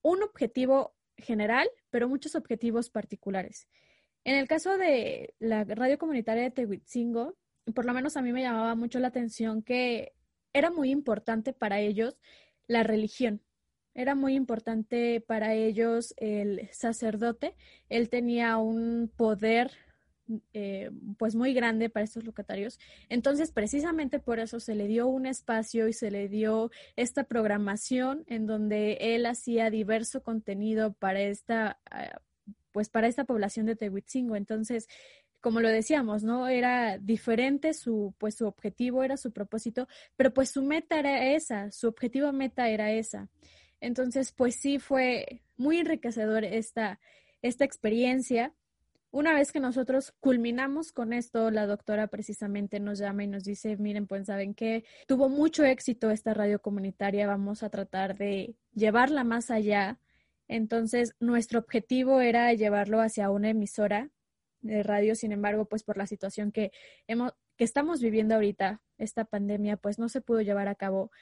[0.00, 3.66] un objetivo general, pero muchos objetivos particulares.
[4.24, 7.36] En el caso de la radio comunitaria de Tehuitzingo,
[7.74, 10.12] por lo menos a mí me llamaba mucho la atención que
[10.52, 12.16] era muy importante para ellos
[12.66, 13.42] la religión.
[13.94, 17.56] Era muy importante para ellos el sacerdote.
[17.88, 19.72] Él tenía un poder
[20.52, 22.78] eh, pues muy grande para estos locatarios.
[23.08, 28.24] Entonces, precisamente por eso se le dio un espacio y se le dio esta programación
[28.28, 32.20] en donde él hacía diverso contenido para esta, ah,
[32.72, 34.36] pues para esta población de Tehuitzingo.
[34.36, 34.88] Entonces,
[35.40, 36.48] como lo decíamos, ¿no?
[36.48, 41.70] Era diferente su, pues su objetivo, era su propósito, pero pues su meta era esa,
[41.70, 43.28] su objetivo meta era esa.
[43.80, 47.00] Entonces, pues sí fue muy enriquecedor esta,
[47.42, 48.54] esta experiencia
[49.12, 53.76] una vez que nosotros culminamos con esto, la doctora precisamente nos llama y nos dice,
[53.76, 59.24] miren, pues saben que tuvo mucho éxito esta radio comunitaria, vamos a tratar de llevarla
[59.24, 59.98] más allá.
[60.52, 64.10] Entonces, nuestro objetivo era llevarlo hacia una emisora
[64.62, 66.72] de radio, sin embargo, pues por la situación que
[67.06, 71.12] hemos que estamos viviendo ahorita, esta pandemia, pues no se pudo llevar a cabo.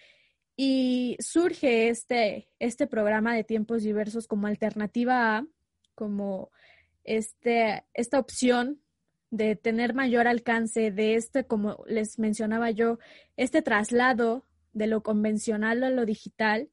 [0.56, 5.46] Y surge este, este programa de tiempos diversos como alternativa a,
[5.94, 6.50] como
[7.04, 8.80] este, esta opción
[9.30, 12.98] de tener mayor alcance de este, como les mencionaba yo,
[13.36, 16.70] este traslado de lo convencional a lo digital,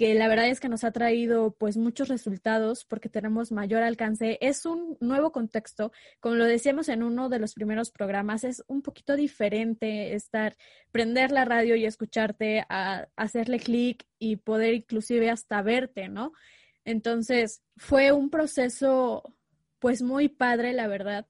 [0.00, 4.38] que la verdad es que nos ha traído pues muchos resultados porque tenemos mayor alcance.
[4.40, 8.80] Es un nuevo contexto, como lo decíamos en uno de los primeros programas, es un
[8.80, 10.56] poquito diferente estar,
[10.90, 16.32] prender la radio y escucharte, a hacerle clic y poder inclusive hasta verte, ¿no?
[16.86, 19.36] Entonces, fue un proceso
[19.80, 21.26] pues muy padre, la verdad.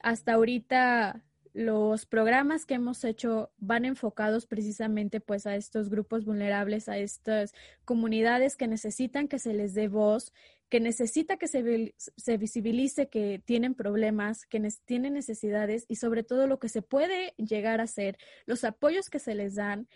[0.00, 1.22] Hasta ahorita
[1.58, 7.52] los programas que hemos hecho van enfocados precisamente pues a estos grupos vulnerables, a estas
[7.84, 10.32] comunidades que necesitan que se les dé voz,
[10.68, 16.46] que necesita que se, se visibilice que tienen problemas, que tienen necesidades y sobre todo
[16.46, 19.88] lo que se puede llegar a hacer, los apoyos que se les dan.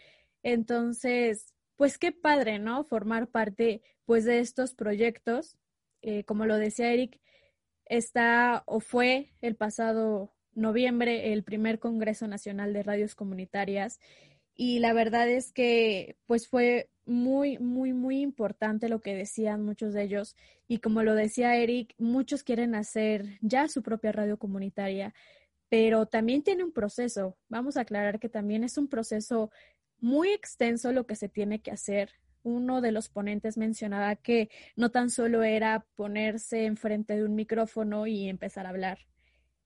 [0.43, 2.83] Entonces, pues qué padre, ¿no?
[2.83, 5.57] Formar parte pues de estos proyectos.
[6.01, 7.21] Eh, como lo decía Eric,
[7.85, 14.01] está o fue el pasado noviembre el primer Congreso Nacional de Radios Comunitarias
[14.55, 19.95] y la verdad es que pues fue muy, muy, muy importante lo que decían muchos
[19.95, 20.37] de ellos
[20.69, 25.15] y como lo decía Eric, muchos quieren hacer ya su propia radio comunitaria,
[25.69, 27.37] pero también tiene un proceso.
[27.49, 29.51] Vamos a aclarar que también es un proceso
[30.01, 32.11] muy extenso lo que se tiene que hacer
[32.43, 38.07] uno de los ponentes mencionaba que no tan solo era ponerse enfrente de un micrófono
[38.07, 38.99] y empezar a hablar.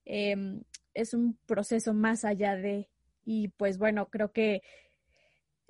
[0.09, 2.89] Em, es un proceso más allá de,
[3.25, 4.63] y pues bueno, creo que,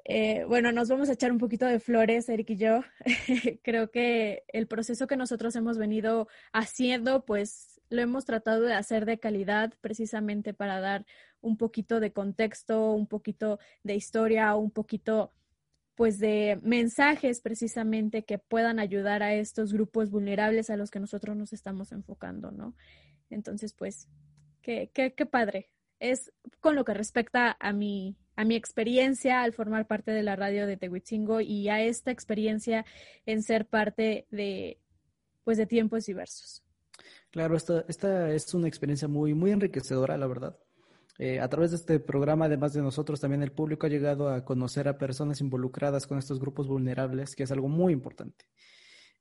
[0.06, 2.82] eh, bueno, nos vamos a echar un poquito de flores, Eric y yo.
[3.64, 9.06] creo que el proceso que nosotros hemos venido haciendo, pues lo hemos tratado de hacer
[9.06, 11.06] de calidad precisamente para dar
[11.42, 15.34] un poquito de contexto, un poquito de historia, un poquito
[15.98, 21.36] pues de mensajes precisamente que puedan ayudar a estos grupos vulnerables a los que nosotros
[21.36, 22.76] nos estamos enfocando, ¿no?
[23.32, 24.08] Entonces, pues,
[24.62, 25.72] qué, qué, qué padre.
[26.00, 30.36] Es con lo que respecta a mi, a mi experiencia al formar parte de la
[30.36, 32.86] radio de Tehuitzingo y a esta experiencia
[33.26, 34.80] en ser parte de,
[35.44, 36.64] pues, de tiempos diversos.
[37.32, 40.60] Claro, esta, esta es una experiencia muy, muy enriquecedora, la verdad.
[41.20, 44.46] Eh, a través de este programa, además de nosotros, también el público ha llegado a
[44.46, 48.46] conocer a personas involucradas con estos grupos vulnerables, que es algo muy importante.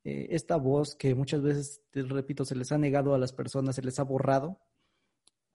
[0.04, 3.76] Eh, esta voz que muchas veces, te repito, se les ha negado a las personas,
[3.76, 4.61] se les ha borrado,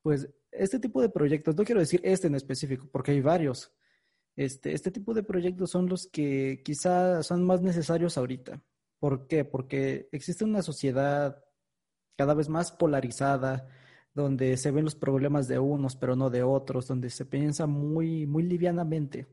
[0.01, 3.71] pues este tipo de proyectos, no quiero decir este en específico, porque hay varios,
[4.35, 8.63] este, este tipo de proyectos son los que quizá son más necesarios ahorita.
[8.99, 9.45] ¿Por qué?
[9.45, 11.43] Porque existe una sociedad
[12.17, 13.67] cada vez más polarizada,
[14.13, 18.25] donde se ven los problemas de unos pero no de otros, donde se piensa muy,
[18.27, 19.27] muy livianamente,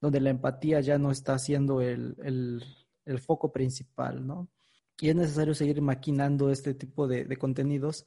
[0.00, 2.16] donde la empatía ya no está siendo el,
[3.04, 4.48] el, foco principal, ¿no?
[5.00, 8.06] Y es necesario seguir maquinando este tipo de, de, contenidos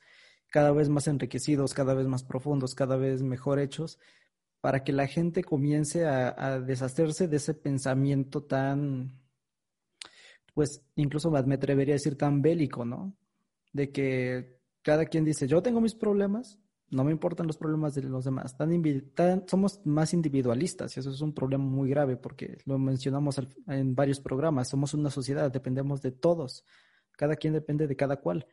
[0.49, 3.99] cada vez más enriquecidos, cada vez más profundos, cada vez mejor hechos,
[4.61, 9.21] para que la gente comience a, a deshacerse de ese pensamiento tan,
[10.53, 13.13] pues incluso me atrevería a decir tan bélico, ¿no?
[13.71, 16.59] De que cada quien dice, yo tengo mis problemas,
[16.91, 18.55] no me importan los problemas de los demás.
[19.13, 23.95] Tan, somos más individualistas y eso es un problema muy grave porque lo mencionamos en
[23.95, 24.69] varios programas.
[24.69, 26.65] Somos una sociedad, dependemos de todos.
[27.11, 28.47] Cada quien depende de cada cual.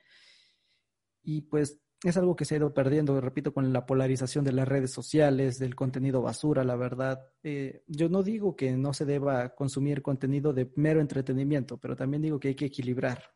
[1.23, 4.69] Y pues es algo que se ha ido perdiendo, repito, con la polarización de las
[4.69, 7.21] redes sociales, del contenido basura, la verdad.
[7.43, 12.23] Eh, yo no digo que no se deba consumir contenido de mero entretenimiento, pero también
[12.23, 13.33] digo que hay que equilibrar.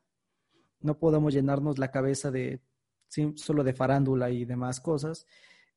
[0.81, 2.61] No podemos llenarnos la cabeza de
[3.37, 5.27] solo de farándula y demás cosas,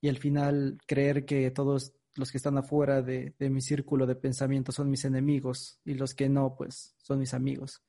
[0.02, 4.72] y al final creer que todos los que están afuera de, mi círculo de pensamiento
[4.72, 7.82] son mis enemigos y los que no, pues son mis amigos.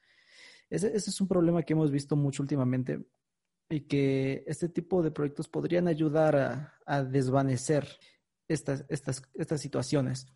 [0.71, 3.05] Ese, es un problema que hemos visto mucho últimamente
[3.69, 7.87] y que este tipo de proyectos podrían ayudar a, desvanecer
[8.49, 10.27] estas, estas, estas situaciones.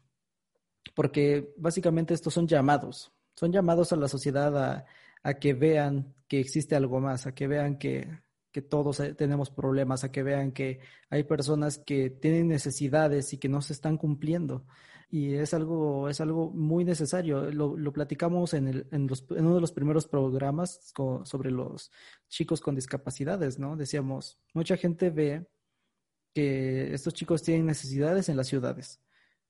[0.94, 4.86] Porque básicamente estos son llamados, son llamados a la sociedad a,
[5.22, 8.08] a que vean que existe algo más, a que vean que
[8.58, 13.38] que todos eh, tenemos problemas, a que vean que hay personas que tienen necesidades y
[13.38, 14.66] que no se están cumpliendo.
[15.08, 17.52] Y es algo, es algo muy necesario.
[17.52, 20.92] Lo, lo platicamos en, el, en, los, en, uno de los primeros programas
[21.22, 21.92] sobre los
[22.28, 23.76] chicos con discapacidades, ¿no?
[23.76, 25.46] Decíamos, mucha gente ve
[26.34, 29.00] que estos chicos tienen necesidades en las ciudades.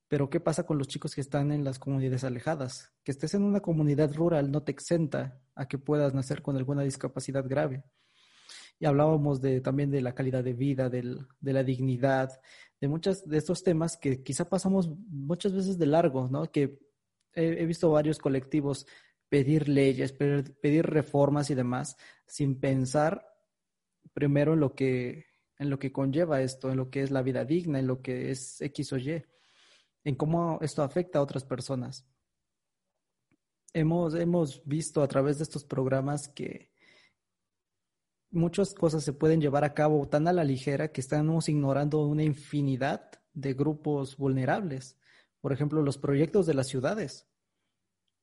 [0.08, 2.92] Pero ¿qué pasa con los chicos que están en las comunidades alejadas?
[3.04, 6.82] Que estés en una comunidad rural no te exenta a que puedas nacer con alguna
[6.82, 7.84] discapacidad grave
[8.80, 12.40] y hablábamos de, también de la calidad de vida, del, de la dignidad,
[12.80, 16.50] de muchos de estos temas que quizá pasamos muchas veces de largo, ¿no?
[16.50, 16.78] Que
[17.34, 18.86] he, visto varios colectivos
[19.28, 23.26] pedir leyes, pedir, reformas y demás, sin pensar
[24.12, 25.26] primero en lo que
[25.58, 28.30] en lo que conlleva esto, en lo que es la vida digna, en lo que
[28.30, 29.24] es X o Y,
[30.04, 32.06] en cómo esto afecta a otras personas.
[33.72, 36.70] Hemos, hemos visto a través de estos programas que
[38.30, 42.24] muchas cosas se pueden llevar a cabo tan a la ligera que estamos ignorando una
[42.24, 44.98] infinidad de grupos vulnerables.
[45.40, 47.28] Por ejemplo, los proyectos de las ciudades.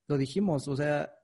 [0.07, 1.17] Lo dijimos, o sea,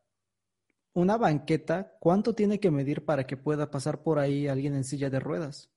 [0.94, 5.10] una banqueta, ¿cuánto tiene que medir para que pueda pasar por ahí alguien en silla
[5.10, 5.70] de ruedas?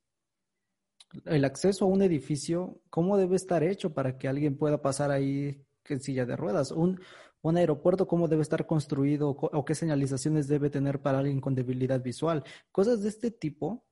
[1.26, 5.64] El acceso a un edificio, ¿cómo debe estar hecho para que alguien pueda pasar ahí
[5.84, 6.72] en silla de ruedas?
[6.72, 7.00] Un,
[7.50, 12.02] un aeropuerto, cómo debe estar construido o qué señalizaciones debe tener para alguien con debilidad
[12.02, 12.42] visual.
[12.72, 13.84] Cosas de este tipo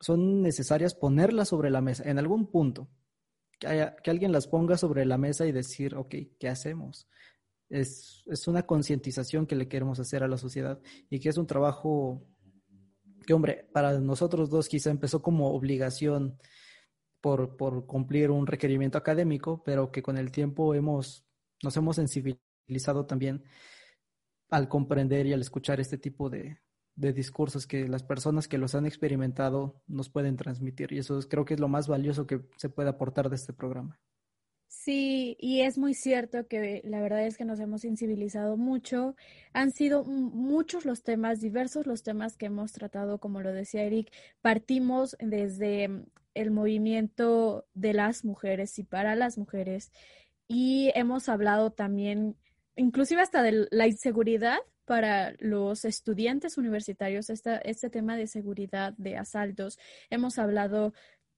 [0.00, 2.88] son necesarias ponerlas sobre la mesa en algún punto.
[3.58, 7.08] Que, que alguien las ponga sobre la mesa y decir, ok, ¿qué hacemos?
[7.68, 10.80] Es, es una concientización que le queremos hacer a la sociedad
[11.10, 12.24] y que es un trabajo
[13.26, 16.38] que, hombre, para nosotros dos quizá empezó como obligación
[17.20, 21.26] por, por cumplir un requerimiento académico, pero que con el tiempo hemos,
[21.64, 22.49] nos hemos sensibilizado
[23.06, 23.44] también
[24.50, 26.58] al comprender y al escuchar este tipo de,
[26.96, 30.92] discursos que las personas que los han experimentado nos pueden transmitir.
[30.92, 33.98] Y eso creo que es lo más valioso que se puede aportar de este programa.
[34.68, 39.16] Sí, y es muy cierto que la verdad es que nos hemos sensibilizado mucho.
[39.54, 44.12] Han sido muchos los temas, diversos los temas que hemos tratado, como lo decía Eric.
[44.42, 45.88] Partimos desde
[46.34, 49.90] el movimiento de las mujeres y para las mujeres
[50.52, 52.36] y hemos hablado también
[52.80, 59.18] inclusive hasta de la inseguridad para los estudiantes universitarios, esta, este tema de seguridad, de
[59.18, 59.78] asaltos.
[60.08, 60.94] Hemos hablado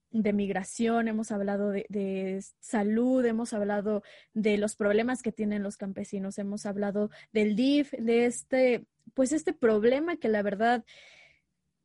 [0.09, 5.75] de migración, hemos hablado de, de, salud, hemos hablado de los problemas que tienen los
[5.75, 10.85] campesinos, hemos hablado del DIF, de este, pues este problema que la verdad,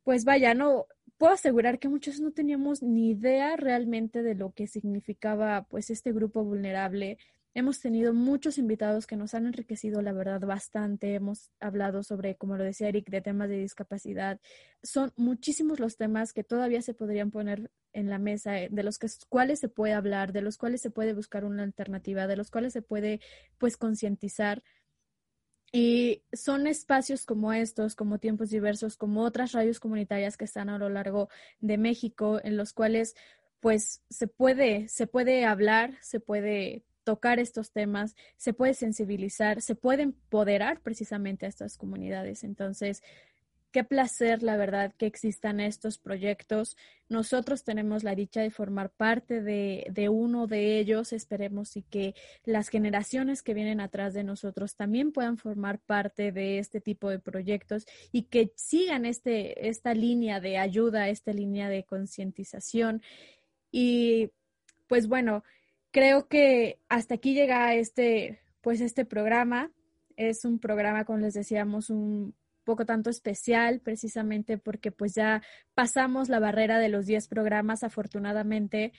[0.03, 0.85] pues vaya, no,
[1.17, 6.13] puedo asegurar que muchos no teníamos ni idea realmente de lo que significaba pues este
[6.13, 7.17] grupo vulnerable.
[7.55, 11.15] Hemos tenido muchos invitados que nos han enriquecido, la verdad, bastante.
[11.15, 14.39] Hemos hablado sobre, como lo decía Eric, de temas de discapacidad.
[14.83, 18.99] Son muchísimos los temas que todavía se podrían poner en la mesa, eh, de los
[18.99, 22.51] que, cuales se puede hablar, de los cuales se puede buscar una alternativa, de los
[22.51, 23.19] cuales se puede,
[23.57, 24.63] pues, concientizar.
[25.71, 30.77] Y son espacios como estos, como tiempos diversos, como otras radios comunitarias que están a
[30.77, 31.29] lo largo
[31.61, 33.15] de México, en los cuales
[33.59, 39.73] pues se puede, se puede hablar, se puede tocar estos temas, se puede sensibilizar, se
[39.73, 42.43] puede empoderar precisamente a estas comunidades.
[42.43, 43.01] Entonces,
[43.71, 46.77] qué placer, la verdad, que existan estos proyectos.
[47.07, 51.11] Nosotros tenemos la dicha de formar parte de, de, uno de ellos.
[51.11, 52.13] Esperemos y que
[52.45, 57.17] las generaciones que vienen atrás de nosotros también puedan formar parte de este tipo de
[57.17, 63.01] proyectos y que sigan este, esta línea de ayuda, esta línea de concientización.
[63.71, 64.29] Y
[64.87, 65.43] pues bueno,
[65.91, 69.71] creo que hasta aquí llega este, pues este programa.
[70.15, 75.41] Es un programa, como les decíamos, un poco tanto especial, precisamente porque pues ya
[75.73, 78.93] pasamos la barrera de los 10 programas, afortunadamente.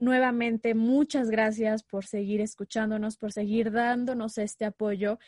[0.00, 5.18] Nuevamente, muchas gracias por seguir escuchándonos, por seguir dándonos este apoyo.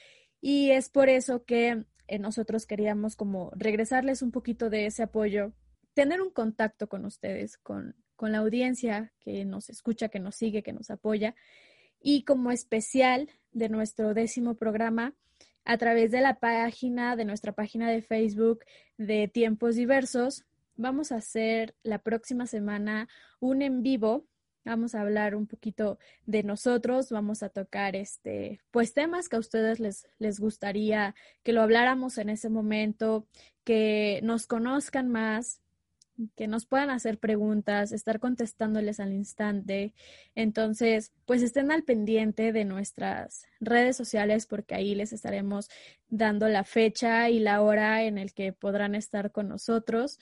[0.41, 5.53] Y es por eso que eh, nosotros queríamos como regresarles un poquito de ese apoyo,
[5.95, 10.62] tener un contacto con ustedes, con, con la audiencia que nos escucha, que nos sigue,
[10.62, 11.35] que nos apoya.
[12.03, 15.14] Y como especial de nuestro décimo programa,
[15.64, 18.61] a través de la página, de nuestra página de Facebook
[18.99, 20.45] de Tiempos Diversos.
[20.77, 23.09] Vamos a hacer la próxima semana
[23.41, 24.27] un en vivo.
[24.66, 29.39] Vamos a hablar un poquito de nosotros, vamos a tocar este, pues temas que a
[29.39, 33.27] ustedes les, les gustaría que lo habláramos en ese momento,
[33.64, 35.60] que nos conozcan más,
[36.37, 39.95] que nos puedan hacer preguntas, estar contestándoles al instante.
[40.35, 45.68] Entonces, pues estén al pendiente de nuestras redes sociales porque ahí les estaremos
[46.09, 50.18] dando la fecha y la hora en el que podrán estar con nosotros.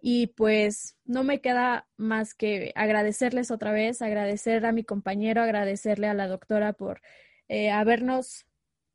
[0.00, 6.06] Y pues no me queda más que agradecerles otra vez, agradecer a mi compañero, agradecerle
[6.06, 7.00] a la doctora por
[7.48, 8.46] eh, habernos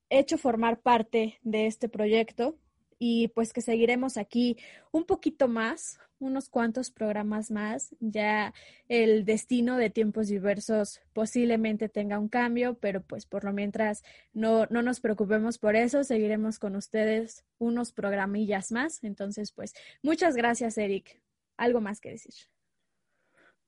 [0.09, 2.57] hecho formar parte de este proyecto
[3.03, 4.57] y pues que seguiremos aquí
[4.91, 7.95] un poquito más, unos cuantos programas más.
[7.99, 8.53] Ya
[8.89, 14.67] el destino de tiempos diversos posiblemente tenga un cambio, pero pues por lo mientras no,
[14.67, 19.03] no nos preocupemos por eso, seguiremos con ustedes unos programillas más.
[19.03, 19.73] Entonces, pues
[20.03, 21.19] muchas gracias, Eric.
[21.57, 22.35] ¿Algo más que decir?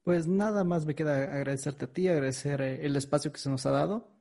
[0.03, 3.65] Pues nada más me queda agradecerte a ti, agradecer eh, el espacio que se nos
[3.65, 4.15] ha dado.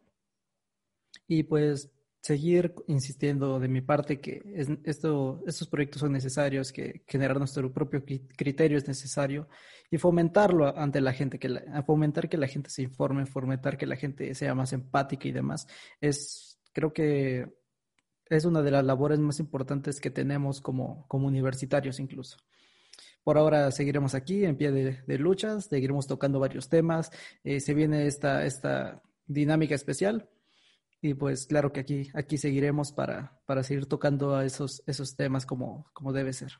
[1.29, 1.91] Y pues
[2.23, 4.41] seguir insistiendo de mi parte que
[4.85, 9.49] esto, estos proyectos son necesarios, que generar nuestro propio criterio es necesario
[9.91, 13.97] y fomentarlo ante la gente, que fomentar que la gente se informe, fomentar que la
[13.97, 15.67] gente sea más empática y demás.
[16.01, 17.53] Es, creo que
[18.27, 22.37] es una de las labores más importantes que tenemos como, como universitarios incluso.
[23.25, 27.11] Por ahora seguiremos aquí en pie de, luchas, seguiremos tocando varios temas.
[27.43, 30.29] Eh, se viene esta, esta dinámica especial
[31.03, 35.45] y pues claro que aquí, aquí seguiremos para, para seguir tocando a esos, esos temas
[35.45, 36.53] como, como debe ser.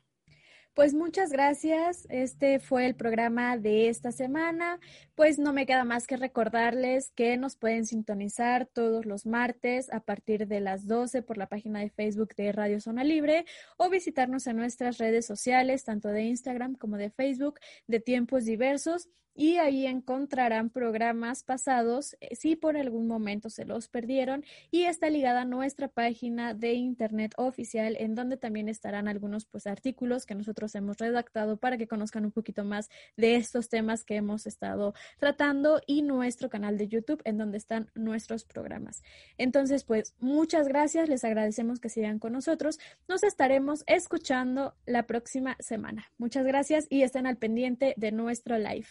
[0.73, 2.07] Pues muchas gracias.
[2.09, 4.79] Este fue el programa de esta semana.
[5.15, 9.99] Pues no me queda más que recordarles que nos pueden sintonizar todos los martes a
[9.99, 13.45] partir de las 12 por la página de Facebook de Radio Zona Libre
[13.77, 19.09] o visitarnos en nuestras redes sociales, tanto de Instagram como de Facebook, de tiempos diversos
[19.35, 25.09] y ahí encontrarán programas pasados eh, si por algún momento se los perdieron y está
[25.09, 30.35] ligada a nuestra página de internet oficial en donde también estarán algunos pues artículos que
[30.35, 34.93] nosotros hemos redactado para que conozcan un poquito más de estos temas que hemos estado
[35.17, 39.03] tratando y nuestro canal de YouTube en donde están nuestros programas.
[39.37, 42.79] Entonces pues muchas gracias, les agradecemos que sigan con nosotros.
[43.07, 46.11] Nos estaremos escuchando la próxima semana.
[46.17, 48.87] Muchas gracias y estén al pendiente de nuestro live.